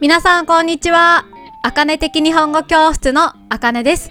[0.00, 1.26] 皆さんこんにちは。
[1.62, 4.08] あかね的日本語教室のあかねです。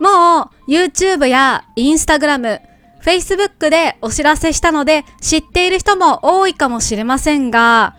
[0.00, 2.60] もう YouTube や Instagram、
[3.00, 7.94] Facebook でお知らせしたので知っている人も多いかもしれませんが、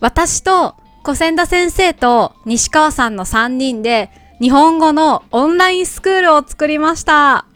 [0.00, 0.74] 私と
[1.04, 4.10] 小千田先生と西川さんの3人で
[4.40, 7.46] 日本語のオンラインスクールを作りました。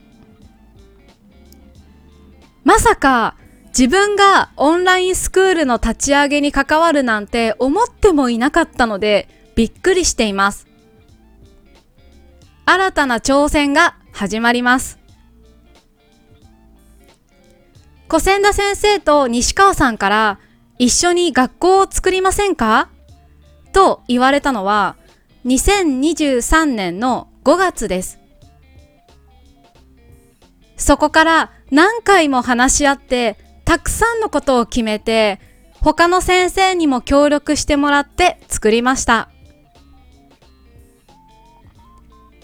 [2.62, 3.34] まさか
[3.80, 10.66] 自分がオンラインスクールの立ち上げに関わるなんて思ってもいなかったのでびっくりしています。
[12.66, 14.98] 新たな挑戦が始まります。
[18.06, 20.40] 小千田先生と西川さんから
[20.78, 22.90] 一緒に学校を作りませんか？
[23.72, 24.98] と言われたのは
[25.46, 28.18] 2023年の5月です。
[30.76, 33.38] そこから何回も話し合って
[33.70, 35.38] たくさんのことを決めて、
[35.80, 39.30] 他の先生にも協力してもらって作りました。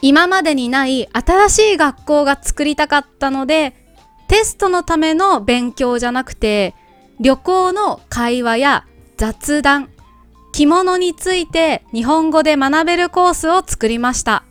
[0.03, 3.75] 今までにない新しい学校が作りたかったので、
[4.29, 6.77] テストのための勉強じゃなくて、
[7.19, 9.91] 旅行の会話や雑談、
[10.53, 14.45] 着物について日本語で学べるコースを作りました。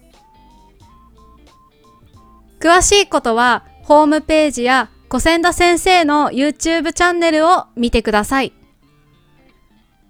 [2.59, 8.53] 詳しいことはホームページや小千田先生の YouTube チャンネルを見てください。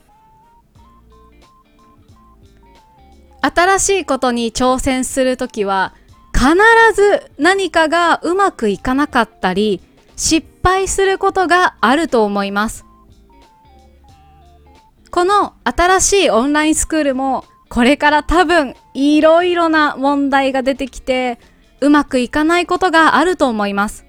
[3.40, 5.94] 新しいことに挑戦するときは
[6.34, 6.56] 必
[6.96, 9.80] ず何かがうまくいかなかったり
[10.16, 12.89] 失敗することがあると思います。
[15.10, 21.38] この新しいオンラインスクールもこれから多分いろいろな問題が出てきて
[21.80, 24.04] うまくいかないことがあると思います。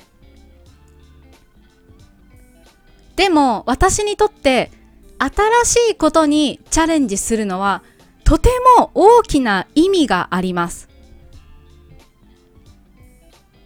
[3.15, 4.71] でも私にとって
[5.19, 7.83] 新しいことにチャレンジするのは
[8.23, 10.89] とても大きな意味があります。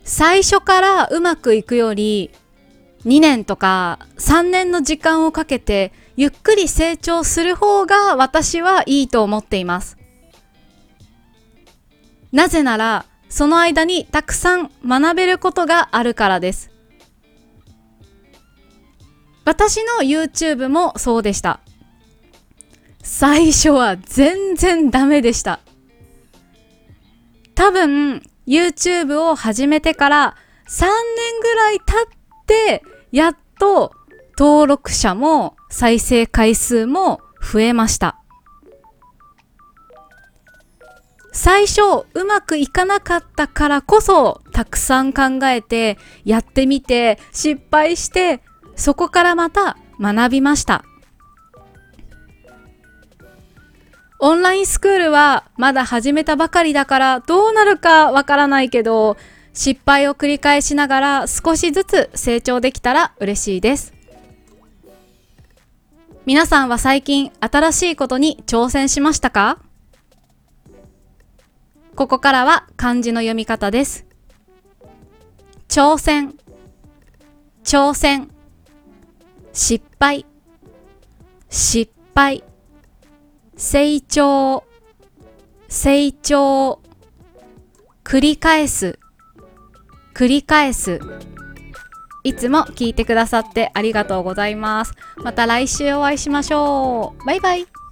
[0.04, 2.32] 最初からうまくいくより
[3.06, 9.98] 2年とか3年の時間をかけてゆっくり成長する方が私はいいと思っています。
[12.32, 16.72] なぜなら、その間にたくさん学べることがあるからです。
[19.46, 21.60] 私の YouTube もそうでした。
[23.04, 25.60] 最初は全然ダメでした。
[27.54, 30.36] 多分 YouTube を始めてから
[30.68, 32.08] 3年ぐらい経っ
[32.48, 33.94] てやっと
[34.38, 38.18] 登録者も再生回数も増えました。
[41.34, 41.82] 最初
[42.14, 48.42] うまくいかなかったからこそたくさん考えてやってみて失敗して
[48.78, 50.86] そこからまた学びました。
[54.20, 59.18] オンラインスクールはまだ始めたばかりだからどうなるかわからないけど
[59.54, 63.95] 失敗を繰り返しながら少しずつ成長できたら嬉しいです。
[66.26, 69.60] 皆さんは最近新しいことに挑戦しましたか？
[71.96, 74.08] ここからは漢字の読み方です。
[75.68, 76.34] 挑戦、
[77.64, 78.32] 挑戦、
[79.54, 80.26] 失敗、
[81.52, 82.44] 失敗、
[83.56, 84.64] 成長、
[85.68, 86.82] 成長、
[88.04, 88.98] 繰り返す、
[90.16, 91.00] 繰り返す。
[92.26, 94.94] いつも聞いてくださってありがとうございます。
[95.18, 97.26] また来週お会いしましょう。
[97.26, 97.85] バイバイ。